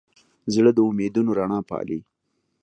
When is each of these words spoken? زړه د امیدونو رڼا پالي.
زړه 0.53 0.71
د 0.75 0.79
امیدونو 0.89 1.31
رڼا 1.39 1.59
پالي. 1.69 1.99